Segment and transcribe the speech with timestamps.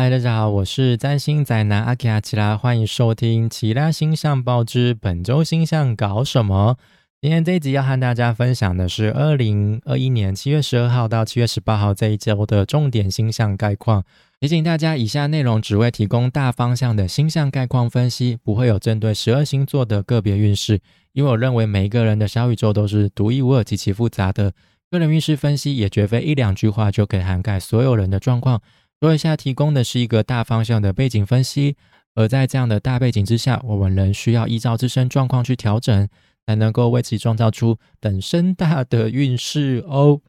[0.00, 6.76] 嗨，大家好，我是占星宅男阿基阿奇拉，欢迎收听《奇拉星象报》之本周星象搞什么。
[7.20, 14.04] 今天这一集要和大家分享的是二零二一年七月十二号到七月十八号这一周的重点星象概况。
[14.38, 20.78] 提醒大家，以下内容只会提供大方向的星象概况分析，不会有针对十二星座的个别运势。
[21.12, 24.52] 因为我认为每一个人的小宇宙都是独一无二、极其复杂的，
[24.92, 28.62] 个人运势分析也绝非一两句话就可以涵盖所有人的状况。
[29.00, 31.76] 所以下提供的是一个大方向的背景分析，
[32.14, 36.08] 而在这样的大背景之下，我们仍需要依照自身状况去调整。
[36.48, 40.22] 才能够为自己创造出等身大的运势哦。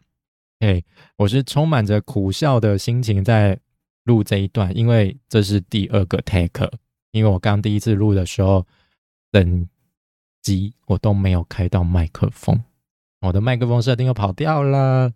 [0.59, 0.83] 哎，
[1.15, 3.57] 我是充满着苦笑的心情在
[4.03, 6.69] 录这一段，因为这是第二个 take。
[7.11, 8.67] 因为我刚第一次录的时候，
[9.31, 9.65] 等
[10.41, 12.61] 机我都没有开到麦克风，
[13.21, 15.13] 我的麦克风设定又跑掉了。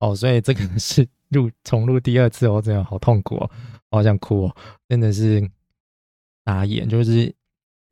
[0.00, 3.50] 哦，所以这个是录重录第二次，我真的好痛苦哦，
[3.90, 4.56] 好想哭哦，
[4.88, 5.50] 真的是
[6.44, 7.34] 打眼就是。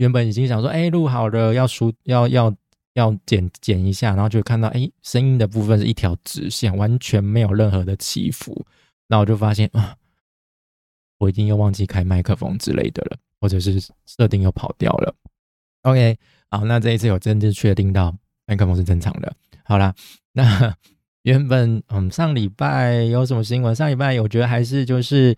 [0.00, 2.50] 原本已经想说，哎，录好了，要输，要要
[2.94, 8.64] 要剪剪一下，然后就看到，哎，声音的部分是一条直线，完全没有任何的起伏。
[9.08, 9.94] 那我就发现啊，
[11.18, 15.14] 我已经又忘记开麦克风之类的了，或者是设定又跑掉了。
[15.82, 16.16] OK，
[16.48, 19.30] 好，那这一次有真正确定到麦克风是正常的。
[19.64, 19.94] 好啦，
[20.32, 20.74] 那
[21.22, 23.74] 原本嗯，上礼拜有什么新闻？
[23.74, 25.36] 上礼拜我觉得还是就是。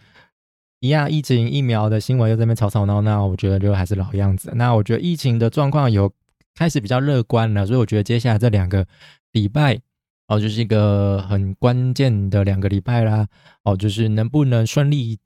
[0.84, 4.50] 一样，疫情疫苗的新闻又在那边吵吵闹闹，我觉得就还是老样子。
[4.56, 6.12] 那我觉得疫情的状况有
[6.56, 8.84] 开始比较乐观了，所以我觉得接下来这两个
[9.30, 9.78] 礼拜
[10.27, 13.28] 哦，就是一个很关键的两个礼拜啦。
[13.62, 15.17] 哦，就是能不能顺利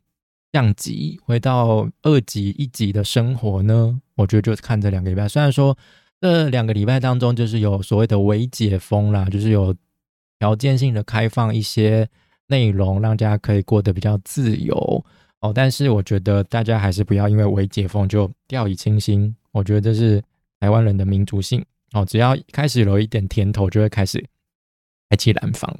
[0.52, 3.98] 降级回到二级一级的生活呢？
[4.16, 5.26] 我觉得就看这两个礼拜。
[5.26, 5.74] 虽然说
[6.20, 9.74] 这两个礼拜当中就是有所谓的微解封啦，就是有
[10.38, 12.08] 条件性的开放一些
[12.46, 15.04] 内容，让大家可以过得比较自由。
[15.40, 19.34] 哦，但是我觉得大家还是不要因为微解封就掉以轻心。
[19.52, 20.22] 我觉得这是
[20.60, 21.64] 台湾人的民族性。
[21.92, 24.22] 哦，只要开始有一点甜头，就会开始
[25.08, 25.70] 开启蓝房，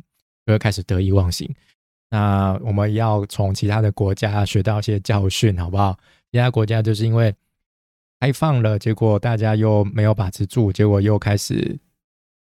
[0.47, 1.53] 就会开始得意忘形。
[2.11, 5.99] 那我们要从其他的国家学到一些教训，好不好？
[6.31, 7.35] 其他国家就是因为
[8.21, 11.79] 开放了，结果大家又没有把持住，结果又开始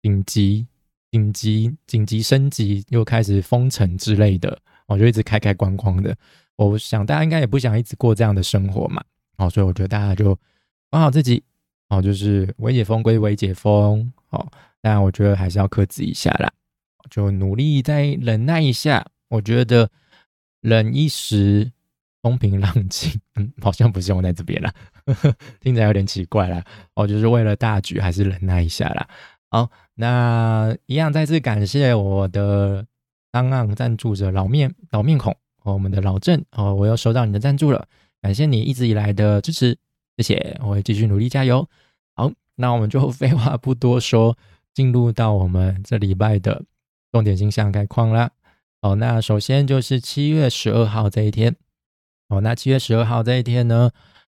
[0.03, 0.67] 紧急、
[1.11, 6.17] 紧急、紧急升级，又开始封城之类的，我就一直开开关关的。
[6.57, 9.03] 我想大家应该也不想一直过这样的生活嘛，
[9.39, 10.39] 哦，所以我觉得大家就
[10.91, 11.43] 管好自己，
[11.89, 14.47] 哦，就是微解封归微解封，哦，
[14.81, 16.53] 但我觉得还是要克制一下啦，
[17.11, 19.05] 就努力再忍耐一下。
[19.29, 19.89] 我觉得
[20.61, 21.71] 忍一时
[22.21, 24.73] 风平浪静，嗯，好像不是用在这边了，
[25.61, 26.63] 听起来有点奇怪啦。
[26.95, 29.09] 哦，就是为了大局，还是忍耐一下啦。
[29.51, 32.87] 好，那一样再次感谢我的
[33.33, 35.37] 刚岸赞助者老面老面孔。
[35.63, 37.87] 哦，我们的老郑哦，我又收到你的赞助了，
[38.23, 39.77] 感谢你一直以来的支持，
[40.17, 41.69] 谢谢，我会继续努力加油。
[42.17, 44.39] 好，那我们就 废话不多说，
[44.73, 46.63] 进入到我们这礼拜的
[47.13, 48.31] 重点星象概况啦。
[48.81, 51.55] 好，那首先就是七月十二号这一天。
[52.29, 53.91] 哦，那七月十二号这一天呢，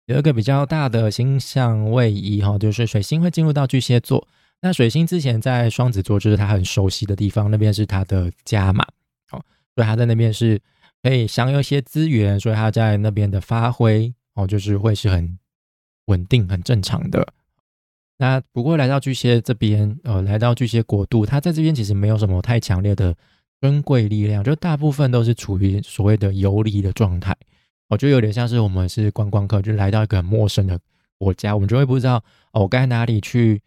[0.04, 4.28] 有一个比较大的星象位移哈，就是水星会进入到巨蟹座。
[4.64, 8.82] 那水星之前在双子座，就是他很熟悉的地方，那边是他的家嘛。
[9.28, 9.38] 好，
[9.74, 10.58] 所以他在那边是。
[11.02, 15.38] 可以享有一些资源，所以他在那边的发挥哦，就是会是很
[16.06, 17.28] 稳定、很正常的。
[18.16, 23.14] 那不过来到巨蟹这边，呃，来到巨蟹国度，他在这边其实没有什么太强烈的
[23.60, 27.36] 尊贵力量，就大部分都是处于所谓的游离的状态。
[27.90, 30.80] 我觉得有点像是我们是观光客，就来到一个很陌生的
[31.18, 32.16] 国家，我们就会不知道
[32.52, 33.60] 哦，我该哪里去，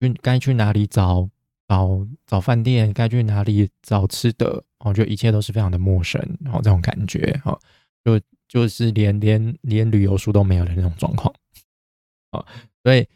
[0.00, 1.28] 去该去哪里找。
[1.70, 4.64] 找找饭店，该去哪里找吃的？
[4.78, 7.60] 哦，就一切都是非常的陌生，然后这种感觉，哦，
[8.02, 11.30] 就就是连连连旅游书都没有的那种状况，
[12.30, 12.42] 哦，
[12.82, 13.06] 所以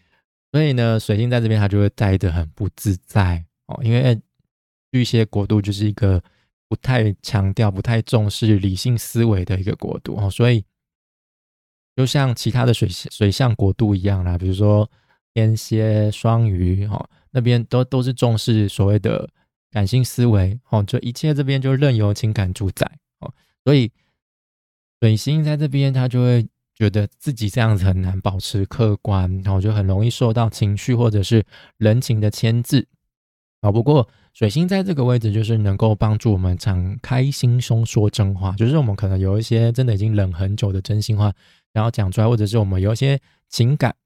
[0.52, 4.20] 所以呢，水星在这边它就会待得很不自在，哦，因为
[4.90, 6.22] 巨蟹国度就是一个
[6.68, 10.62] 不太强调、不太重视理性思维的一个国度，哦，所以
[11.96, 14.90] 就像其他的水水象国度一样啦，比如说
[15.34, 17.08] 天蝎、双鱼，哈。
[17.34, 19.26] 那边都都是重视所谓的
[19.70, 22.86] 感性思维哦，就一切这边就任由情感主宰
[23.20, 23.32] 哦，
[23.64, 23.90] 所以
[25.00, 31.42] 水星在这边他就会觉得自己这样子很难保持客观，然后就很容易受到情绪或者是
[31.78, 32.86] 人情的牵制
[33.62, 33.72] 啊。
[33.72, 41.32] 不过水星在这个位置就是能够帮助我们敞开心胸说真话，就是我们可能有一些真的已经冷很久的真心话，
[41.72, 43.18] 然后讲出来，或者是我们有一些
[43.48, 43.96] 情感。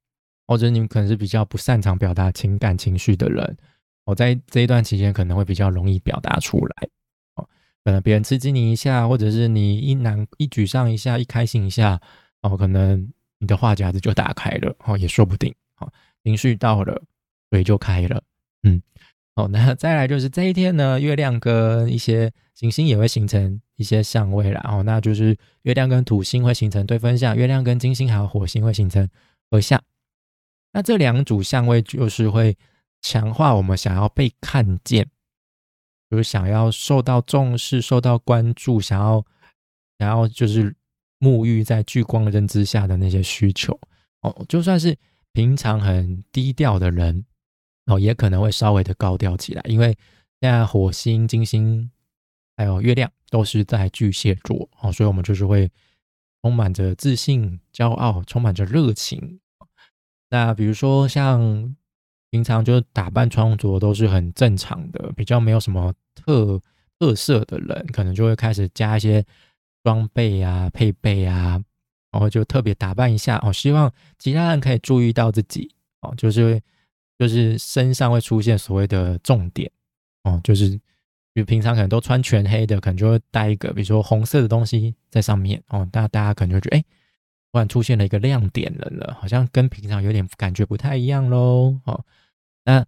[0.47, 3.57] 或者你们可能是比较不擅长表达情感情绪的人，
[4.05, 6.89] 我在这一段期间可能会比较容易表达出来。
[7.35, 7.49] 哦，
[7.85, 12.01] 可能别人刺激你一下，或者是你一难一沮丧一下，一开心一下，
[12.43, 15.53] 哦，可能你的话匣子就打开了，哦，也说不定。
[15.79, 17.03] 哦，情绪到了，
[17.51, 18.23] 水就开了。
[18.63, 18.81] 嗯，
[19.35, 24.63] 好，那 再来就是这一天呢，月亮跟一些行星也会形成一些相位然。
[24.69, 29.09] 哦，那就是月亮跟土星会形成对分相，月亮跟金星还有火星会形成
[29.51, 29.83] 合相。
[30.77, 32.55] 那这两组相位就是会
[33.01, 35.09] 强化我们想要被看见。
[36.11, 39.25] 就是想要受到重视、受到关注，想要
[39.99, 40.77] 想要就是
[41.19, 43.77] 沐浴在聚光灯之下的那些需求
[44.21, 44.95] 哦，就算是
[45.33, 47.25] 平常很低调的人
[47.87, 49.87] 哦，也可能会稍微的高调起来，因为
[50.43, 51.91] 现在火星、金星
[52.59, 55.73] 还有月亮都是在巨蟹座哦，所以我们就是会
[56.43, 59.41] 充满着自信、骄傲，充满着热情。
[60.37, 61.75] 那比如说像。
[62.33, 66.61] 平常就是打扮穿着都是很正常的，比较没有什么特
[66.99, 69.25] 特色的人，可能就会开始加一些
[69.85, 71.59] 装备啊、配备啊，
[72.11, 75.73] 然后就特别打扮一下哦，希望其他人可以注意到自己
[76.03, 76.61] 哦，就是
[77.17, 79.71] 就是身上会出现所谓的重点
[80.25, 80.69] 哦，就是
[81.33, 86.85] 比如平常可能都穿全黑的，可能就会带一个比如说红色的东西在上面哦，那大家可能就觉得哎，
[87.57, 92.05] 突然出现了一个亮点了了，好像跟平常有点感觉不太一样喽哦。
[92.67, 92.85] 那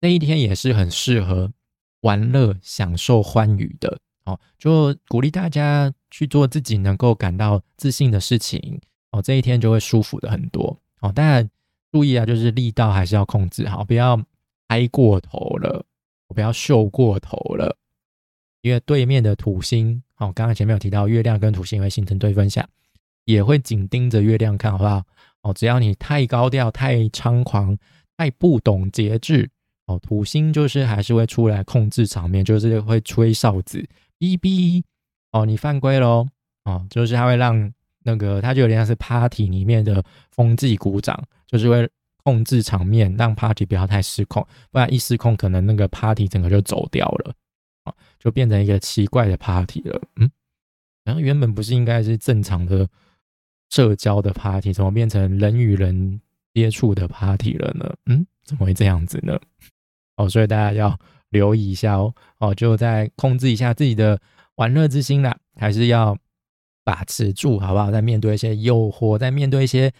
[0.00, 1.52] 那一天也是很适合
[2.00, 3.98] 玩乐、享受欢愉的。
[4.24, 8.80] 哦，就鼓励大家去做自己能够感到自信的事情。
[9.10, 10.74] 哦，这一天就会舒服的很多。
[11.00, 11.12] 哦。
[11.12, 11.46] 当然
[11.92, 14.18] 注意啊，就是力道还是要控制好，不要
[14.68, 15.84] 挨过头了，
[16.28, 17.76] 不要秀过头了，
[18.62, 22.66] 因为对面的土星哦，刚刚前面有提到月亮跟土星会形成对分相，
[23.32, 25.02] 也会紧盯着月亮看好不好？
[25.42, 27.76] 哦，只要你太高调、太猖狂。
[28.20, 29.48] 太不懂节制
[29.86, 33.78] 哦，土星就是还是会出来控制场面，就是会吹哨子，
[34.18, 34.82] 哔哔
[35.30, 36.26] 哦，你犯规喽
[36.64, 37.72] 哦，就是他会让
[38.02, 40.02] 那个他就有点像是 party 里面的
[40.32, 41.16] 风纪鼓掌，
[41.46, 41.88] 就是会
[42.24, 47.32] 控制场面，让 party 不要太失控，不然一失控，可能那个 party 整个就走掉了，
[48.18, 50.02] 就变成一个奇怪的 party 了。
[50.16, 50.28] 嗯，
[51.04, 52.88] 然后原本不是应该是正常的
[53.70, 56.20] 社交的 party，怎么变成人与人？
[56.54, 57.94] 接触的 party 了呢？
[58.06, 59.38] 嗯，怎么会这样子呢？
[60.16, 60.98] 哦，所以大家要
[61.28, 62.12] 留意一下哦。
[62.38, 64.20] 哦，就在控制一下自己的
[64.56, 66.18] 玩乐之心啦，还是要
[66.82, 67.92] 把持住，好不好？
[67.92, 69.92] 在面对一些诱惑，在面对一些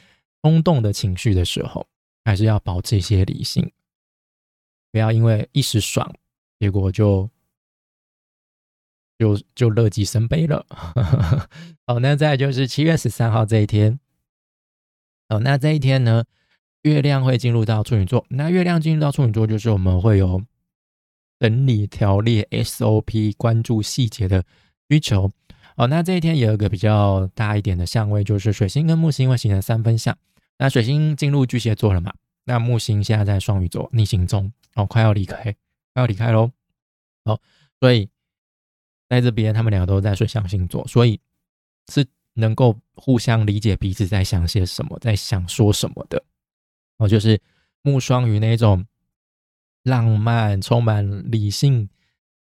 [0.43, 1.87] 冲动的情绪的时候，
[2.25, 3.71] 还是要保持一些理性，
[4.91, 6.13] 不要因为一时爽，
[6.59, 7.31] 结果就
[9.19, 10.65] 就就乐极生悲了。
[11.87, 13.99] 好，那再就是七月十三号这一天。
[15.29, 16.25] 哦，那这一天呢？
[16.83, 20.41] 月亮会进入到处女座，那月亮进入到处女座，就是我们会有
[21.41, 24.45] 整理条列 SOP，关注细节的
[24.89, 25.31] 需求。
[25.77, 30.17] 哦，那这一天也有一个比较大一点的相位，就是水星跟木星会形成三分相。
[30.57, 32.15] 那水星进入巨蟹座了嘛？
[32.45, 36.53] 那木星现在在双鱼座逆行中，哦，快要离开，快要离开喽。
[37.25, 37.39] 好，
[37.81, 38.09] 所以
[39.09, 41.21] 在这边他们两个都在水象星座，所以
[41.93, 46.23] 是能够互相理解彼此在想些什么，在想说什么的。
[46.99, 47.41] 哦，就是
[47.83, 48.85] 木双鱼那种
[49.85, 51.89] 浪漫、充满理性、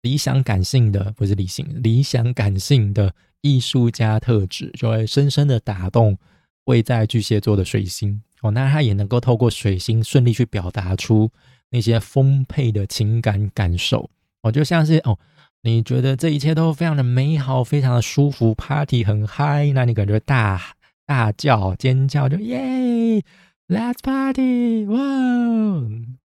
[0.03, 6.19] 理想感性的，不是理性，理想感性的艺术家特质，就会深深的打动
[6.65, 8.23] 位在巨蟹座的水星。
[8.43, 11.31] 哦，那他也能够透过水星顺利去表达出
[11.71, 14.11] 那些丰沛的情感感受。
[14.43, 15.19] 哦，就像是哦，
[15.63, 20.59] 你觉得这一切都非常的美好，非常的舒服，party 很嗨，那你感觉大
[21.05, 23.23] 大叫、尖叫，就耶
[23.69, 24.87] ！Let's party！
[24.87, 24.99] 哇，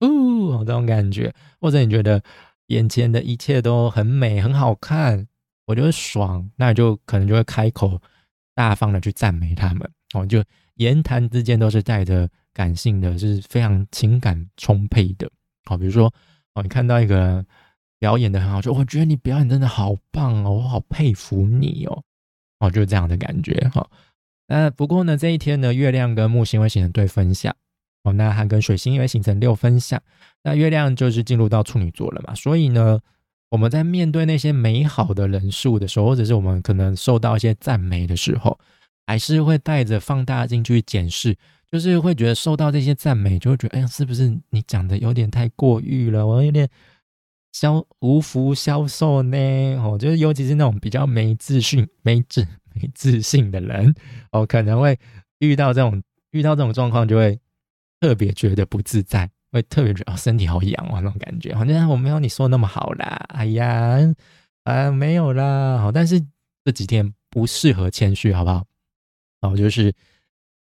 [0.00, 2.20] 哦，这种感觉，或者你觉得
[2.66, 5.28] 眼前的一切都很美、很好看，
[5.66, 8.00] 我觉得爽，那你就可能就会开口
[8.56, 10.26] 大方的去赞美他们哦。
[10.26, 10.42] 就
[10.74, 15.30] 言谈之间都是带着感性的，是非常情感充沛的。
[15.66, 16.12] 好，比如说
[16.54, 17.44] 哦，你看到一个
[18.00, 22.02] 表演的很好，就我觉得你表演真的好棒哦，我好佩服你哦，
[22.58, 23.86] 哦，就是这样的感觉哈。
[24.48, 27.54] 那不过呢，这一天呢，月亮跟木星会形成对分相
[28.02, 30.02] 哦，那还跟水星也会形成六分相。
[30.42, 32.98] 那月亮就是进入到处女座了嘛，所以呢，
[33.50, 38.58] 我们在面对那些美好的人数的时候，或者是我们可能受到一些赞美的时候，
[39.06, 41.36] 还是会带着放大镜去检视，
[41.70, 46.26] 就是会觉得受到这些赞美，就会觉得，哎呀，是不是你讲的有点太过誉了？
[46.26, 46.68] 我有点
[47.52, 49.36] 销无福消受呢？
[49.82, 52.46] 哦，就是尤其是那种比较没自信、没自。
[52.72, 53.92] 没自信的人
[54.30, 54.96] 哦，可能会
[55.40, 57.36] 遇到这种遇到这种状况，就会
[57.98, 63.26] 特别觉得不自在，会特别觉得哦身体好痒哦那种感觉，好像我没有你说那么好啦。
[63.30, 63.98] 哎呀，
[64.62, 66.24] 啊，没有啦，好，但是
[66.64, 68.64] 这几天不适合谦虚，好不好？
[69.40, 69.92] 好，就是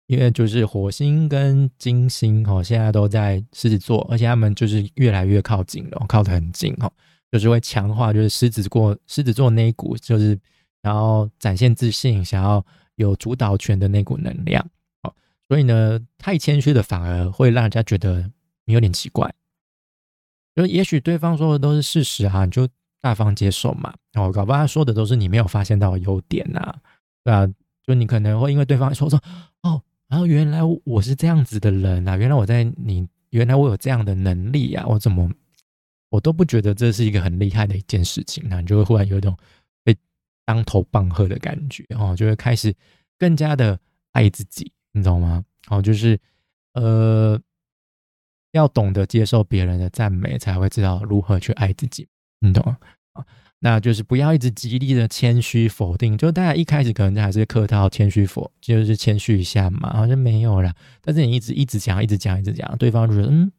[0.07, 6.93] 因为就是火星跟金星哦，现在都在狮子座，而且他们就是越来越靠近了，靠得很近哦，
[7.33, 10.39] 就是会强化，就是狮子过狮子座那一股，就是
[10.81, 14.65] 然后展现自信，想要有主导权的那股能量。
[15.03, 15.13] 好，
[15.49, 18.31] 所以呢，太谦虚的反而会让人家觉得
[18.65, 19.33] 你有点奇怪。
[20.55, 22.69] 就也许对方说的都是事实啊，你就
[23.01, 23.93] 大方接受嘛。
[24.15, 26.75] 哦，搞不好他说的都是你没有发现到的优点呐，
[27.25, 27.49] 对啊。
[27.87, 29.17] 就你可能会因为对方说说
[29.63, 35.31] 哦，然后原来我是这样子的人啊，原来我在你原来我有这样的能力啊，我怎么
[36.11, 39.37] 我都不觉得这是一个很厉害的一件事情，那你就会忽然有一种
[39.83, 39.97] 被
[40.45, 42.75] 当头棒喝的感觉哦，就会开始
[43.19, 43.79] 更加的
[44.13, 45.45] 爱自己，你懂吗？
[45.69, 46.19] 哦，就是
[46.75, 47.41] 呃。
[48.53, 52.09] 要懂得接受别人的赞美，才会知道如何去爱自己，
[52.39, 52.79] 你懂吗？
[53.59, 60.75] 那就是不要一直极力的谦虚否定，就大家一开始可能还是客套谦虚否，就是谦虚一下嘛，好像没有了。
[61.01, 63.53] 但是你一直一直讲，一直讲，一直讲，对方就觉得，嗯，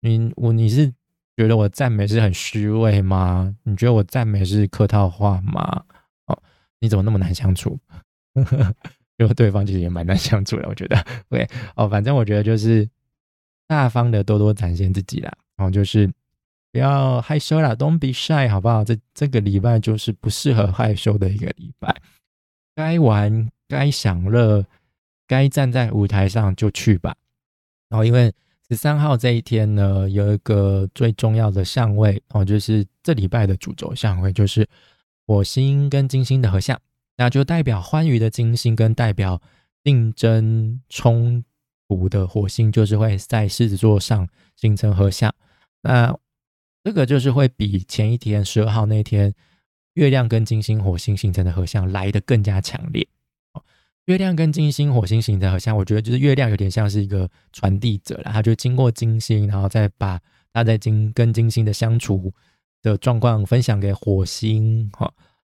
[0.00, 0.92] 你我你是
[1.36, 3.54] 觉得我赞美是很虚伪吗？
[3.62, 5.84] 你觉得我赞美是客套话吗？
[6.26, 6.42] 哦，
[6.80, 7.78] 你怎么那么难相处？
[9.16, 11.04] 因为对方其实也蛮难相处的，我觉得。
[11.30, 12.88] 对，哦，反正我觉得就是。
[13.66, 16.08] 大方的多多展现自己啦，然后就是
[16.74, 18.82] 不要害羞啦，Don't be shy，好不好？
[18.84, 21.94] 这这个礼拜就是不适合害羞的一个礼拜，
[22.74, 24.66] 该玩、该享乐、
[25.28, 27.14] 该站在舞台上就去吧。
[27.88, 28.32] 然后因为
[28.68, 34.68] 十三号这一天呢，有一个最重要的相位哦，就是这礼拜的主轴相位就是
[35.28, 36.76] 火星跟金星的合相，
[37.16, 39.40] 那就代表欢愉的金星跟代表
[39.84, 41.44] 竞争冲。
[41.86, 44.26] 突的火星就是会在狮子座上
[44.56, 45.32] 形成合相，
[45.82, 46.12] 那
[46.84, 49.34] 这个就是会比前一天十二号那天
[49.94, 53.08] 月亮跟金星火星形成的合相来的更加强烈。
[54.04, 60.20] 月亮跟金星火星形成合相，我觉得就是月亮有点像是一个传递者了，他就经过金星，然后再把
[60.52, 62.30] 他在金跟金星的相处
[62.82, 64.88] 的状况分享给火星。
[64.92, 65.10] 哈，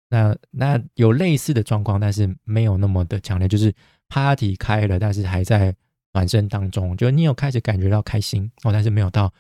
[0.10, 3.74] 那那有类似的状况，但是没有那么的强烈，就是
[4.08, 5.76] party 开了，但是还在。
[6.14, 9.32] 暖身当中，就你有开始感觉到开心哦，但是没有到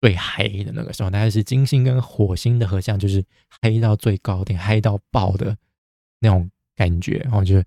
[0.00, 3.24] 最黑的那个时候，大概是金星跟火星的合相，就是
[3.62, 5.56] 黑到最高点、黑到爆的
[6.20, 7.26] 那种感觉。
[7.32, 7.64] 我觉得，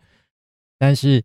[0.79, 1.23] 但是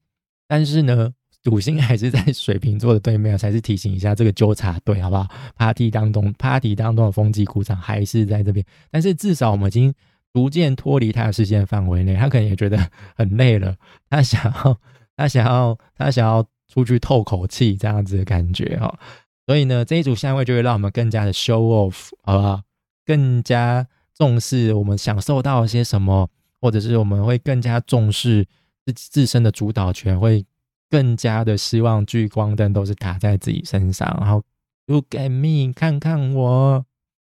[0.49, 9.95] 但是呢，土星还是在水瓶座的对面，才是提醒一下这个纠察队，好不好？Party 当中，Party 当中的风纪鼓掌还是在这边，但是至少我们已经
[10.33, 13.77] 逐渐脱离他的视线范围内，他可能也觉得很累了，
[14.11, 14.81] 他想要，
[15.17, 16.47] 他想要，他想要。
[16.69, 18.99] 出去透口气这样子的感觉哈，
[19.47, 22.63] 所以呢，这一组相位就会让我们更加的 show off，好不好？
[23.05, 26.29] 更加重视我们享受到些什么，
[26.61, 28.45] 或者是我们会更加重视
[28.85, 30.45] 自己自身的主导权，会
[30.91, 34.43] 更加的希望聚光灯都是打在自己身上，然后
[34.87, 36.85] look at me，看看我，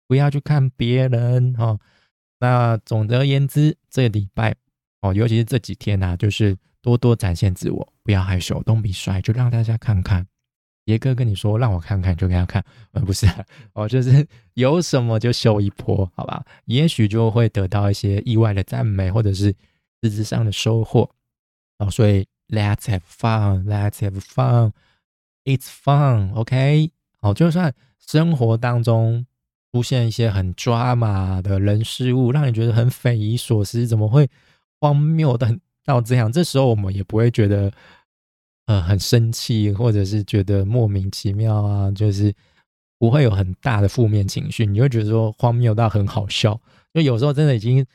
[0.08, 1.78] 不要去看别人哈。
[2.40, 4.56] 那总而言之，这个礼拜
[5.02, 6.58] 哦，尤其是这几天呐，就是。
[6.84, 10.26] 多多展现自我，不要害羞，，don't be shy，，就让大家看看。
[10.92, 12.64] 杰哥跟你说，让我看看，就给他看。
[12.92, 13.26] 呃，不是，
[13.74, 16.44] 哦，就是 有什么就秀一波，好吧？
[16.66, 19.56] 也许就会得到一些意外的赞美，或者是
[20.02, 21.10] 实质上的收获。
[21.78, 24.72] 哦，所以 Let's have fun, Let's have fun,
[25.46, 26.92] It's fun, OK？
[27.22, 27.74] 好，就算
[28.06, 29.26] 生活当中
[29.72, 34.30] 出现一些很抓马的人事物，让你觉得很匪夷所思，怎么会
[34.80, 35.58] 荒谬的？
[35.84, 37.72] 到这样，这时候我们也不会觉得
[38.72, 42.34] 呃很生气，或者是觉得莫名其妙啊，就是
[42.98, 46.58] 不会有很大的负面情绪，你会觉得说荒谬到很好笑。
[46.94, 47.86] 就有时候真的已经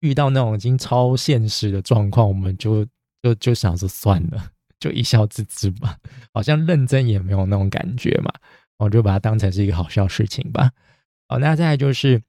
[0.00, 2.84] 遇到那种已经超现实的状况，我们就
[3.22, 5.96] 就就想说算了，就一笑置之吧，
[6.34, 8.30] 好像认真也没有那种感觉嘛，
[8.78, 10.70] 我就把它当成是一个好笑事情吧。
[11.28, 12.22] 好，那再来就是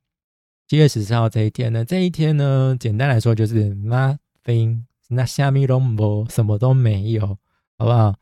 [0.68, 4.84] 七月十四号这一天呢，这一天呢，简单来说就是 nothing。
[5.12, 7.36] 那虾米都没什么都没有，
[7.80, 8.14] 好不好？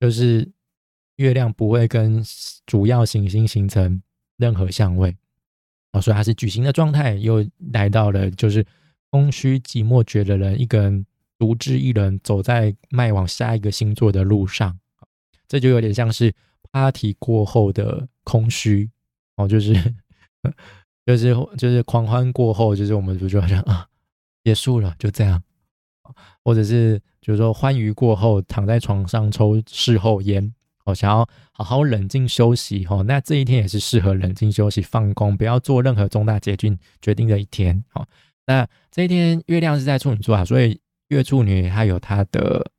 [0.00, 0.50] 就是
[1.16, 2.24] 月亮不会跟
[2.64, 4.00] 主要行星形成
[4.36, 5.16] 任何相位，
[5.92, 8.64] 哦，所以它是矩形的状态，又来到了就是
[9.10, 11.04] 空虚寂寞觉的人，一个人
[11.38, 14.78] 独自一人走在迈往下一个星座的路上，
[15.48, 16.32] 这就有点像是
[16.70, 18.90] party 过后的空虚
[19.36, 19.74] 哦，就是
[21.04, 23.88] 就是就是狂欢过后，就是我们就好像啊
[24.44, 25.42] 结束了，就这样。
[26.44, 30.52] 或者是就是说欢愉过后躺在床上抽事后烟，
[30.84, 37.82] 哦，想要好好冷静休息哦，那这一天也是适合冷静休息、放空，不要做任何重大决定决定的一天。
[37.88, 38.06] 好，
[38.44, 40.78] 那这一天月亮是在处女座啊，所以
[41.08, 42.70] 月处女它有它的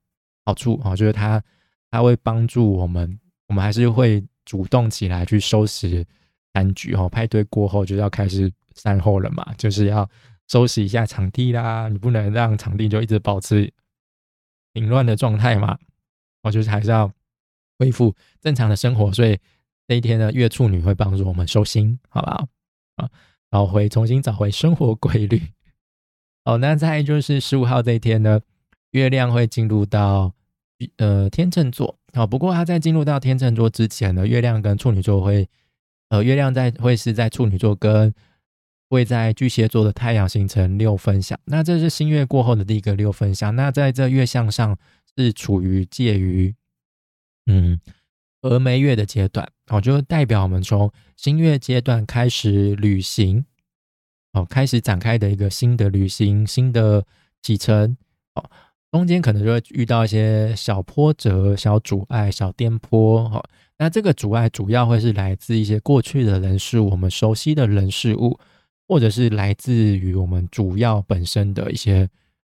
[0.46, 1.42] 好处哦，就是它
[1.90, 6.06] 它会帮助我们，我们还是会主动起来去收拾
[6.54, 7.10] 餐局哦。
[7.10, 10.08] 派对过后就要开始善后了嘛，就是要
[10.48, 13.74] 收拾一下场地啦，你不能让场地就一直保持
[14.76, 15.76] 凌乱的状态嘛。
[16.44, 17.12] 我就是还是要
[17.80, 19.36] 恢复正常的生活，所以
[19.88, 22.48] 这一天呢，月处女会帮助我们收心，好不好？
[22.98, 23.10] 啊，
[23.50, 25.42] 然后会重新找回生活规律。
[26.44, 28.40] 哦，那再就是十五号这一天呢，
[28.92, 30.32] 月亮会进入到
[30.98, 31.98] 呃天秤座。
[32.14, 35.50] 好，不过它在进入到天秤座之前呢，月亮跟处女座会，
[36.10, 38.14] 呃，月亮在会是在处女座跟
[38.90, 41.40] 会在巨蟹座的太阳形成六分相。
[41.46, 43.56] 那这是新月过后的第一个六分相。
[43.56, 44.78] 那在这月相上。
[45.18, 46.54] 是处于介于
[47.46, 47.80] 嗯
[48.42, 53.46] 峨眉月的阶段，哦，就代表我们从新月阶段开始旅行，
[54.34, 57.06] 哦，开始展开的一个新的旅行、新的
[57.42, 57.96] 启程，
[58.34, 58.44] 哦，
[58.92, 63.42] 中间可能就会遇到一些小波折、小阻碍、小颠簸，哦，
[63.78, 68.38] 那这个阻碍主要会是来自一些过去的人事物、我们熟悉的人事物，
[68.88, 72.10] 或者是来自于我们主要本身的一些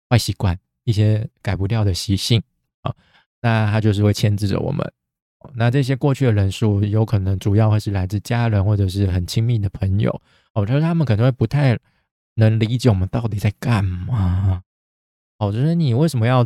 [0.09, 0.59] 坏习惯。
[0.85, 2.43] 一些改不掉的习性
[2.81, 2.93] 啊，
[3.43, 4.93] 那它就是会牵制着我们。
[5.55, 10.11] 那这些过去的人数，有可能主要会是来自家人或者是很亲密的朋友。
[10.55, 11.79] 哦，就是他们可能会不太
[12.35, 14.63] 能理解我们到底在干嘛。
[15.39, 16.45] 哦，就是你为什么要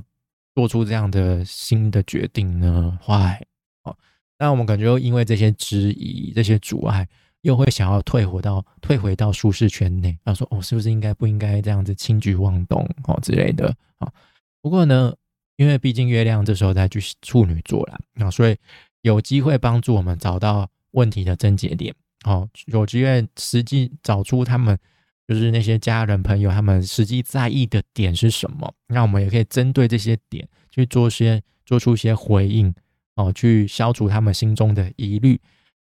[0.54, 3.40] 做出这样的新的决定呢？Why？
[3.84, 3.96] 哦，
[4.38, 7.08] 那我们可能就因为这些质疑、这些阻碍。
[7.44, 14.10] 又会想要退回到退回到舒适圈内，他说：“哦，是不是应该不应该这样子轻举妄动哦之类的啊？”
[14.62, 15.14] 不过呢，
[15.56, 18.56] 因为毕竟月亮这时候在去处女座了啊，所以
[19.02, 24.78] 有机会帮助我们找到问题的症结点哦，有机会实际找出他们
[25.28, 32.74] 就是那些家人朋友他们实际在意的点是什么，那我们也可以针对这些点去做些做出一些回应
[33.16, 35.38] 哦，去消除他们心中的疑虑。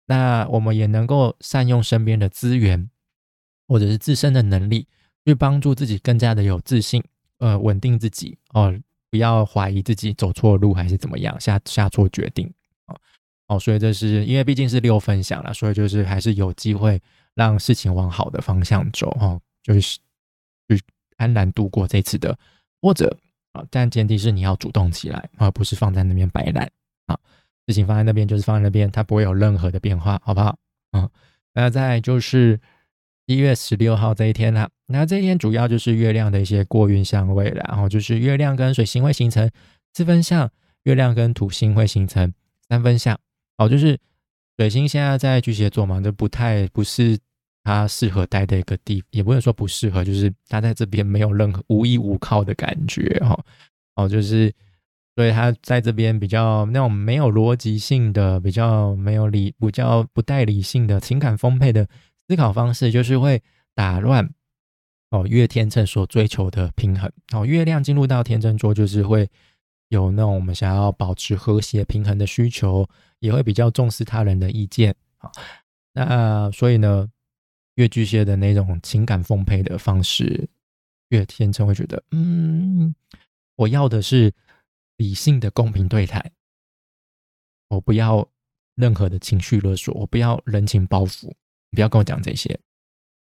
[0.07, 2.89] 那我们也能够善用身边的资源，
[3.67, 4.87] 或者是自身的能力，
[5.25, 7.03] 去帮助自己更加的有自信，
[7.37, 8.77] 呃，稳定自己哦，
[9.09, 12.51] 不要怀疑自己走错路还是怎么样，下下错决定
[12.87, 12.99] 哦
[13.47, 17.01] 哦，所以这是因为毕竟是六分享了，所以就是还是有机会
[17.35, 19.99] 让事情往好的方向走哦，就是
[20.67, 20.81] 去
[21.17, 22.37] 安然度过这次的
[22.81, 23.15] 或者
[23.53, 26.69] 啊，但前提是你要主动起来，而不是放在那边摆烂
[27.05, 27.17] 啊。
[27.71, 30.57] 事情放在那边就是放在那边，它不会有任何的变化，好不好？
[30.91, 31.09] 嗯，
[31.53, 32.59] 那再就是
[33.25, 34.69] 一月十六号这一天啦。
[34.87, 39.49] 那这一天主要就是月亮的一些过运相位，然后就是月亮跟水星会形成
[39.93, 40.49] 四分相，
[40.83, 42.33] 月亮跟土星会形成
[42.67, 43.17] 三分相。
[43.57, 43.97] 哦，就是
[44.57, 47.17] 水星现在在巨蟹座嘛，就不太不是
[47.63, 53.39] 它适合待的一个地，也不能说不适合，就是它在这边没有任何无依无靠的感觉，哈。
[53.95, 54.53] 哦，就是。
[55.21, 61.87] 所以他在这边比较那种没有逻辑性的、比较没有理、比较不带理性的情感丰沛的
[62.27, 63.39] 思考方式，就是会
[63.75, 64.27] 打乱
[65.11, 67.07] 哦月天秤所追求的平衡。
[67.35, 69.29] 哦，月亮进入到天秤座，就是会
[69.89, 74.95] 有那种我们想要保持和谐平衡的需求，也会比较重视他人的意见。
[75.19, 75.31] 好，
[75.93, 77.07] 那所以呢，
[77.75, 80.49] 月巨蟹的那种情感丰沛的方式，
[81.09, 82.95] 月天秤会觉得，嗯，
[83.55, 84.33] 我要的是。
[85.01, 86.31] 理性的公平对待，
[87.69, 88.29] 我不要
[88.75, 91.33] 任何的情绪勒索，我不要人情包袱，
[91.71, 92.59] 不要跟我讲这些，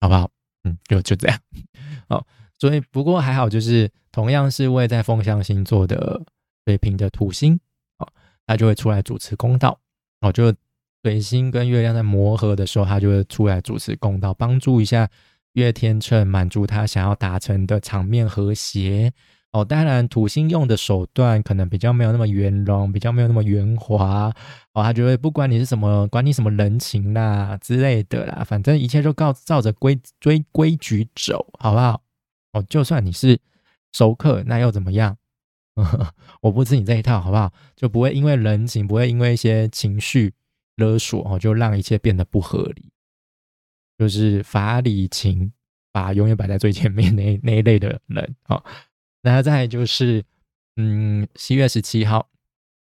[0.01, 0.29] 好不好？
[0.65, 1.39] 嗯，就就这样。
[2.09, 6.21] 好，所以不过还好，就是同样是位在风象星座的
[6.65, 7.57] 水瓶的土星，
[7.99, 8.11] 哦，
[8.45, 9.79] 他就会出来主持公道。
[10.19, 10.53] 哦，就
[11.01, 15.09] 水星跟月亮在磨合的时候，他就会出来主持公道，帮助一下
[15.53, 19.13] 月天秤，满足他想要达成的场面和谐。
[19.51, 24.31] 哦，当然，土星用的手段可能比较没有那么圆融，比较没有那么圆滑。
[24.73, 31.99] 哦，他觉得不管你是什么，管你什么人情啦之类的啦，反正一切都照照着规规规矩走，好不好？
[32.53, 33.39] 哦，就算你是
[33.91, 35.17] 熟客，那又怎么样？
[36.41, 37.51] 我不吃你这一套，好不好？
[37.75, 40.31] 就不会因为人情，不会因为一些情绪
[40.75, 42.91] 勒索，哦，就让一切变得不合理。
[43.97, 45.51] 就是法理情
[45.91, 48.63] 把永远摆在最前面那那一类的人，哦。
[49.21, 50.23] 那再就是，
[50.77, 52.29] 嗯，七月十七号，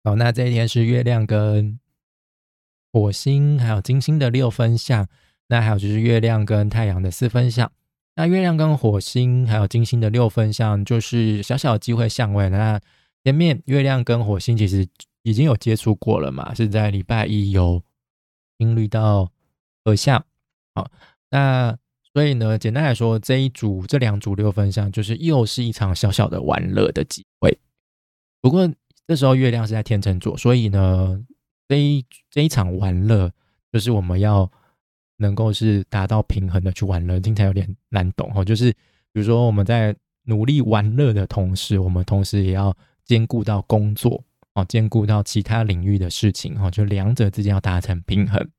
[0.04, 1.80] 哦，那这一天是月亮跟
[2.94, 5.08] 火星还有金星的六分相，
[5.48, 7.72] 那还有就是月亮跟太阳的四分相。
[8.16, 12.50] 那月亮跟火星还有金星的六分相，就是小小机会相位。
[12.50, 12.80] 那
[13.24, 14.86] 前面月亮跟火星其实
[15.24, 17.82] 已经有接触过了嘛，是在礼拜一有
[18.60, 19.32] 经历到
[19.86, 20.24] 合相，
[20.76, 20.92] 好，
[21.30, 21.78] 那
[22.14, 27.58] 所以呢，简单来说，这一组这两组六分相就是又是一场小小的玩乐的机会。
[28.42, 28.70] 不过
[29.08, 31.24] 这时候月亮是在天秤座，所以呢，
[31.68, 33.32] 这一这一场玩乐
[33.72, 34.52] 就是我们要
[35.18, 38.44] 能够是达到平衡的去玩乐，听起来有点难懂哦。
[38.44, 38.72] 就是
[39.14, 39.96] 比如说我们在
[40.26, 44.24] 努力玩乐的同时，我们同时也要兼顾到工作。
[44.54, 48.50] 哦，兼顾到其他领域的事情，哈，就两者之间要达成平衡。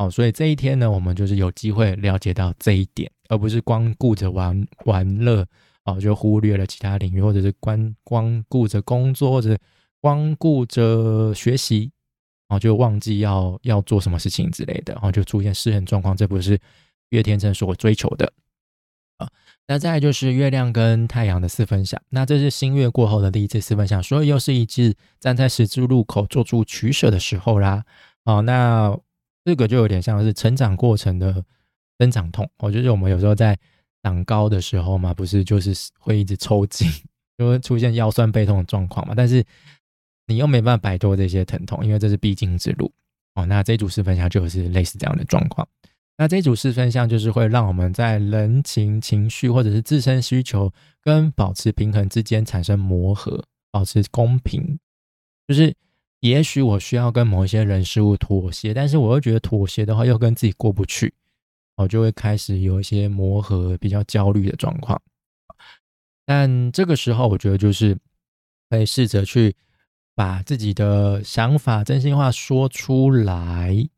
[0.00, 5.46] 哦，所以这一天呢，我们就是有机会了解到这一点，而不是光顾着玩玩乐，
[5.84, 9.54] 哦，就忽略了其他领域，或者是光光顾着工作，或者
[10.00, 11.92] 光顾着学习，
[12.48, 16.58] 哦，就忘记要要做什么事情之类的，然后就出现失衡状况，这不是
[17.10, 18.32] 月天秤所追求的
[19.18, 19.28] 啊。
[19.66, 27.84] 那再就是月亮跟太阳的四分相，那这是新月过后的第一次四分相，所以又是一次站在十字路口做出取舍的时候啦。
[28.24, 28.98] 哦，那
[29.44, 31.44] 这个就有点像是成长过程的
[31.98, 32.48] 增长痛。
[32.58, 33.58] 我觉得我们有时候在
[34.02, 36.88] 长高的时候嘛，不是就是会一直抽筋，
[37.38, 39.14] 就会出现腰酸背痛的状况嘛。
[39.16, 39.44] 但是
[40.26, 42.92] 你又没办法摆脱这些疼痛，因为这是必经之路。
[43.34, 45.66] 哦，那这组四分相就是类似这样的状况。
[46.16, 54.78] 那这组四分相就是会让我们在人情、情绪或者是自身需求跟保持平衡之间产生磨合，保持公平。
[55.48, 55.74] 就是
[56.20, 61.12] 也许我需要跟某一些人事物妥协，但是我又觉得妥协的话又跟自己过不去，
[61.76, 65.00] 我就会开始有一些磨合、比较焦虑的状况。
[66.24, 67.98] 但这个时候，我觉得就是
[68.68, 69.56] 可以试着去
[70.14, 73.88] 把自己的想法真心话说出来。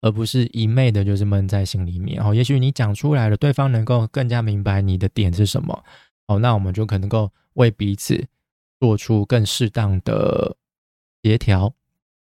[0.00, 2.22] 而不是一昧的，就是闷在心里面。
[2.22, 5.84] 哦，也许你讲出来了，对方能够更加明白你的点是什么。
[6.28, 8.24] 哦，那我们就可能够为彼此
[8.78, 10.56] 做出更适当的
[11.22, 11.74] 协调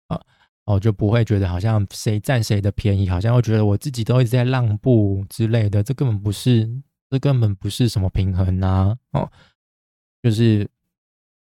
[0.07, 0.21] 啊。
[0.65, 5.81] 哦，就不会觉得好像谁占谁的便宜，好像会觉得我自己都一直在让步之类的。
[5.81, 6.69] 这根本不是，
[7.10, 8.97] 这根本不是什么平衡啊。
[9.12, 9.31] 哦，
[10.21, 10.69] 就是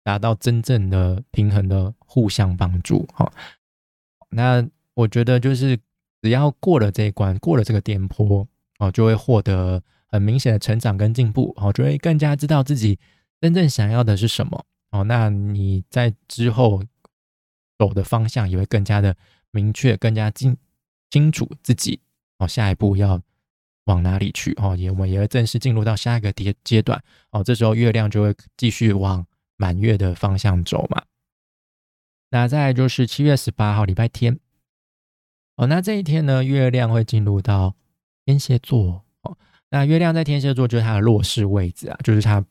[0.02, 3.06] 达到真正的平衡的互相帮助。
[3.14, 3.32] 哈，
[4.30, 5.78] 那我觉得就是。
[6.24, 8.46] 只要过了这一关，过了这个颠簸，
[8.78, 12.96] 哦，就会获得很明显的成长跟进步，哦，就会更加知道自己
[13.40, 16.80] 真正想要的是什么，哦，那你在之后
[17.78, 19.16] 走的方向也会更加的
[19.50, 20.56] 明确，更加清
[21.10, 22.00] 清楚自己，
[22.38, 23.20] 哦，下一步要
[23.84, 31.02] 往哪里去，哦，也我们也会正式进入到下一个阶阶段，哦，这时候月亮就会继续往满月的方向走嘛，
[32.30, 34.38] 那再就是七月十八号礼拜天。
[35.56, 37.76] 哦，那这一天呢，月亮会进入到
[38.24, 39.04] 天蝎座。
[39.20, 39.36] 哦。
[39.68, 42.42] 那月亮在天蝎座就是它的弱势位置啊，就是它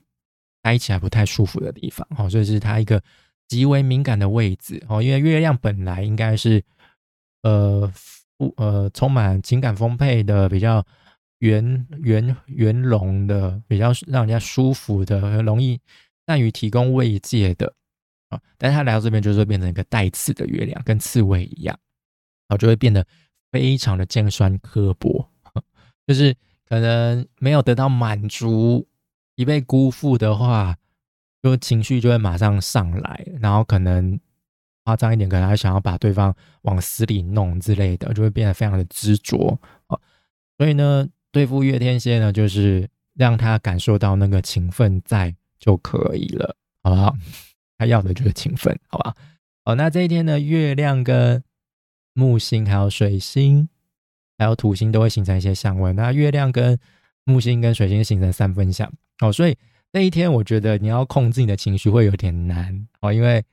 [0.61, 2.07] 待起来不太舒服的地方。
[2.15, 3.01] 哦，所以是它一个
[3.51, 5.03] 极为敏感的位置哦。
[5.03, 6.63] 因为月亮本来应该是
[7.43, 7.91] 呃
[8.55, 10.85] 呃充满情感丰沛的，比较
[11.39, 15.77] 圆圆圆融的，比较让人家舒服的，容易
[16.25, 17.73] 善于提供慰藉的
[18.29, 18.39] 啊。
[18.57, 21.77] 但是他来到这边，就是会变成一个带刺的月亮，跟刺猬一样。
[22.47, 23.05] 然后就会变得
[23.51, 25.29] 非常的尖酸刻薄，
[26.07, 26.33] 就是
[26.69, 28.87] 可能没有得到满足，
[29.35, 30.77] 一被辜负的话，
[31.41, 34.19] 就情绪就会马上上来，然后可能
[34.83, 39.97] 夸张一点，可能还想要把对方往死里弄之类的，就会变得非常的执着啊。
[40.57, 47.15] 所以呢，对付月天蝎呢，就是让他感受到那个情分在就可以了，好不好？
[47.77, 49.15] 他要的就是情分，好吧？
[49.63, 51.43] 好，那这一天呢，月亮跟
[52.13, 53.67] 木星、还有水星、
[54.37, 55.93] 还有土星都会形成一些相位。
[55.93, 56.77] 那月亮跟
[57.23, 59.57] 木星跟水星形成三分相哦，所以
[59.93, 63.43] 那一天我觉得你要控制你的情绪会有点难哦，因为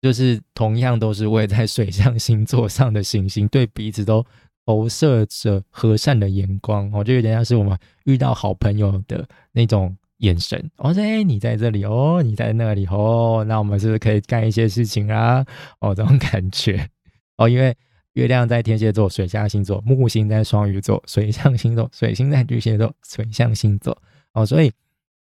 [0.00, 4.24] 就是同样都是位在水象星座上的行星，对彼此都
[4.64, 10.70] 投射着和善的眼光哦，就有点像是我们遇到好朋友的那种眼神。
[10.76, 15.44] 我说：“哎，你在这里哦，你在那里哦，那我们是不是可以干一些事情啊？
[15.80, 16.88] 哦，这种感觉。”
[17.36, 17.76] 哦，因为
[18.14, 23.96] 月亮在天蝎座，水象星座；木星在双鱼座，水象星座；水星在巨蟹座，水象星座。
[24.38, 24.72] 哦，所以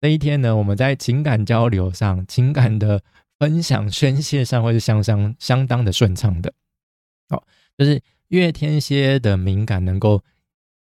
[0.02, 3.02] 这一天呢，我们在情感交流上、情感的
[3.38, 6.54] 分享、宣泄上，会是相相相当的顺畅的。
[7.30, 7.44] 哦，
[7.78, 10.22] 就是月天蝎的敏感能够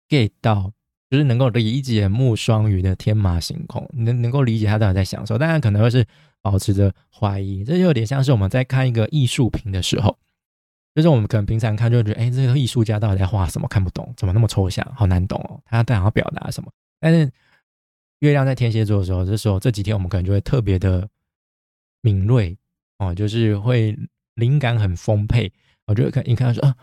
[0.09, 0.71] get 到，
[1.09, 6.05] 就是能够理解木双鱼的天马行空，能能够理解他到底在享受，当然可能会是
[6.41, 10.17] 保持着怀疑，这就有点像是我们在看一个艺术品的时候。
[10.95, 13.67] 就是我们可能平常看就觉得，哎，这个艺术家到底在画什么？
[13.67, 15.61] 看不懂，怎么那么抽象，好难懂哦。
[15.63, 16.71] 他到底要表达什么？
[16.99, 17.31] 但是
[18.19, 21.07] 月亮在天蝎座的时候，这时候这几天我们可能就会特别的
[22.01, 22.57] 敏锐，
[22.97, 23.97] 哦，就是会
[24.35, 25.51] 灵感很丰沛。
[25.85, 26.75] 我就看，你看说啊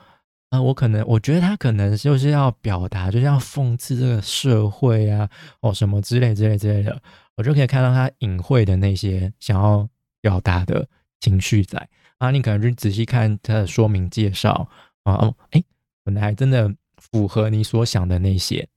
[0.51, 5.29] 啊，我可能我觉得他可能就是要表达，就是要讽刺这个社会啊，
[5.61, 7.03] 哦什么之类之类之类的，
[7.37, 9.88] 我就可以看到他隐晦的那些想要
[10.20, 10.88] 表达的
[11.20, 12.31] 情绪在啊。
[12.31, 14.68] 你可能就仔细看他的说明介绍
[15.03, 15.62] 啊，哦，哎，
[16.05, 18.68] 本来还真的符合你所想的那些。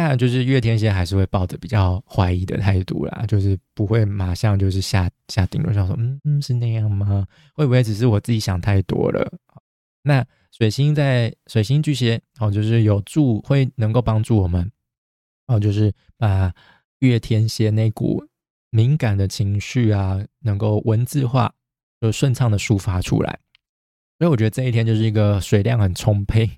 [0.00, 7.26] 当然，就是月天蝎还是会抱着比较怀疑的态度啦，就是不会马上就是下下定论，想说，嗯嗯，是那样吗？
[7.54, 9.30] 会不会只是我自己想太多了？
[10.02, 14.72] 那水星在水星巨蟹哦，就是有助会能够帮助我们
[15.48, 16.50] 哦，就是把
[17.00, 18.24] 月天蝎那股
[18.70, 21.52] 敏感的情绪啊，能够文字化，
[22.00, 23.38] 就顺畅的抒发出来。
[24.18, 26.48] 所以我觉得这一天就是一个水量很充沛、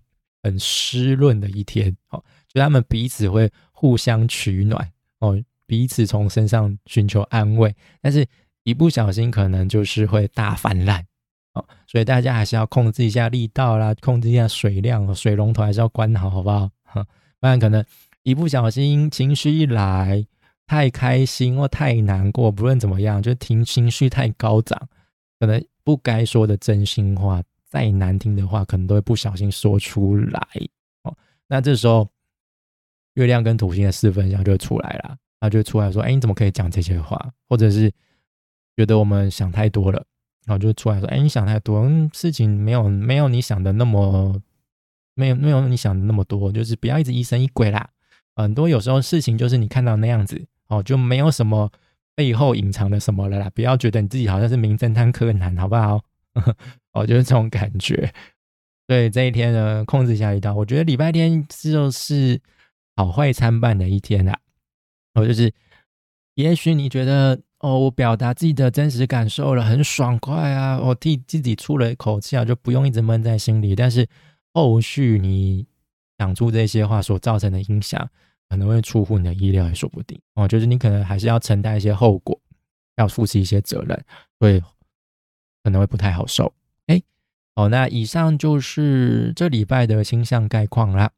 [0.44, 2.24] 很湿润的一天哦。
[2.52, 8.26] 就他们彼此会互相取暖哦，彼此从身上寻求安慰，但是
[8.64, 11.02] 一不小心可能就是会大泛滥
[11.54, 16.68] 哦，所以大家还是要控制一下力道啦，控制一下水量，水龙头还是要关好，好不好？
[17.40, 17.82] 不然可能
[18.22, 20.22] 一不小心情绪一来，
[20.66, 24.78] 太开心或太难过，不论怎么样，就听情绪太高涨，
[25.40, 30.46] 可能不该说的真心话，再难听的话，可能都会不小心说出来
[31.04, 31.16] 哦。
[31.48, 32.06] 那这时候。
[33.14, 37.30] 月亮跟土星的四分相就出来了，他就出来说：“哎，你怎么可以讲这些话？
[37.48, 37.92] 或者是
[38.76, 40.02] 觉得我们想太多了，
[40.46, 44.40] 然后就出来说：‘哎，你想太多，事情没有没有你想的那么
[45.14, 47.90] 没有没有你想的那么多，就是不要一直疑神疑鬼啦。
[48.34, 51.70] 很多有时候事情就是你看到那样子哦，就没有什么
[52.14, 53.50] 背后隐藏的什么了啦。
[53.54, 56.02] 不要觉得你自己好像是名侦探柯南，好不好？
[56.94, 58.10] 哦，就是这种感觉。
[58.86, 60.54] 对这一天呢，控制一下力道。
[60.54, 62.40] 我觉得礼拜天就是。
[62.96, 64.38] 好坏参半的一天啊，
[65.14, 65.52] 哦，就是，
[66.34, 73.74] 也许你觉得哦，我表达自己的真实感受了，很爽快啊，我替自己出了一口气啊，就不用一直闷在心里。
[73.74, 74.06] 但是
[74.52, 75.66] 后续你
[76.18, 78.08] 讲出这些话所造成的影响，
[78.48, 80.46] 可能会出乎你的意料，也说不定哦。
[80.46, 82.38] 就是你可能还是要承担一些后果，
[82.96, 84.04] 要负起一些责任，
[84.38, 84.60] 所以
[85.62, 86.52] 可能会不太好受。
[86.88, 87.00] 哎，
[87.54, 91.10] 哦，那以上就是这礼拜的星象概况啦。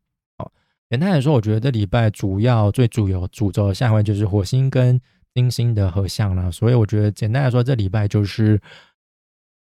[0.90, 5.00] 简单来说，我觉得这礼拜主要最主有主轴的相位就是火星跟
[5.34, 8.60] 金星的合相了，所以我觉得简单来说，这礼拜就是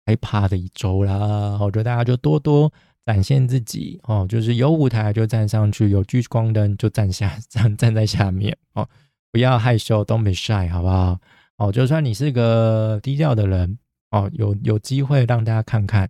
[0.06, 1.58] 害怕的一周啦。
[1.60, 2.72] 我觉得大家就多多
[3.04, 8.88] 展现自己哦，就是有舞台就站上去，有聚光灯就站下站站在下面哦，
[9.32, 11.18] 不要害羞，Don't be shy，好不好？
[11.56, 13.78] 哦，就算你是个低调的人
[14.12, 16.08] 哦，有有机会让大家看看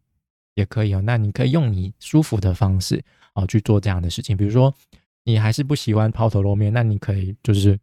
[0.55, 1.01] 也可以哦。
[1.01, 3.03] 那你可以用你舒服的方式
[3.39, 4.75] 哦去做这样的事情，比如说。
[5.25, 7.79] 你还是不喜欢抛头露面，那你可以就是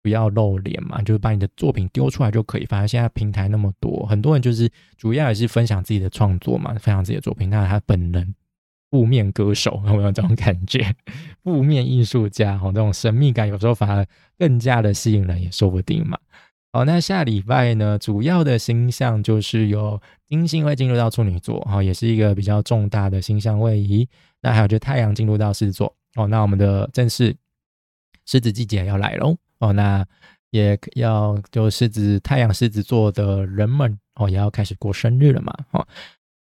[0.00, 2.64] 不要露脸嘛，就是把你的作品丢出来就可以。
[2.66, 7.50] 反正现在平台那么多，很多人就是主要也是分享自己的创作嘛，分享自己的作品。
[7.50, 8.32] 那他本人
[8.92, 10.94] 负面歌手 有没有这种感觉？
[11.42, 14.06] 负面艺术家哦，这种神秘感有时候反而
[14.38, 16.16] 更加的吸引人，也说不定嘛。
[16.72, 24.08] 好，那下礼拜呢，主要的星象就是有金星会进入到处女座，哈，也是一个比较重大的星象位移。
[24.42, 25.96] 那还有就太阳进入到狮子座。
[26.16, 27.34] 哦，那我们的正式
[28.26, 29.34] 狮子季节要来喽！
[29.60, 30.06] 哦，那
[30.50, 35.54] 也要就狮子太阳狮子座的人们哦，也要开始过生日了嘛！
[35.70, 35.86] 哦，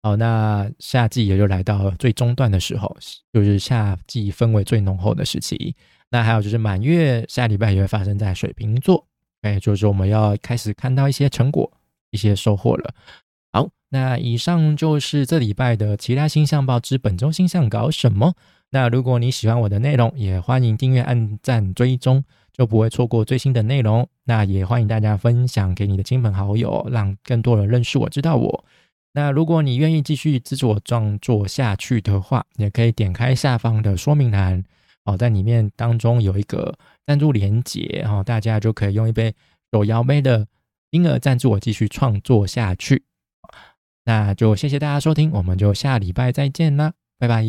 [0.04, 2.96] 好，那夏季也就来到最中段的时候，
[3.34, 5.76] 就是夏季氛围最浓厚的时期。
[6.12, 9.08] 那还有就是满月下礼拜也会发生在水瓶座，
[9.42, 11.72] 哎，就是我们要开始看到一些成果、
[12.12, 12.94] 一些收获了。
[13.90, 18.34] 那以上就是这礼拜的其他星象报之本周星象搞什么。
[18.72, 24.06] 那如果你喜欢我的内容，也欢迎订阅、按赞、追踪，就不会错过最新的内容。
[24.26, 28.66] 那也欢迎大家分享给你的亲朋好友，让更多人认识我、知道我。
[29.14, 34.62] 那如果你愿意继续支持我创作下去的话，也可以点开下方的说明栏，
[35.06, 39.34] 哦，在里面当中有一个赞助连结，哦，大家就可以用一杯
[39.72, 40.46] 手摇杯的
[40.92, 43.04] 金额赞助我继续创作下去。
[44.06, 47.44] 那就谢谢大家收听，我们就下礼拜再见啦，拜拜。